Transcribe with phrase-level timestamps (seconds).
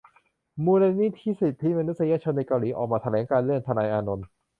[0.65, 4.27] มูลนิธิสิทธิมนุษยชนในเกาหลีออกมาแถลงการณ์เรื่อง ทนายอานนท์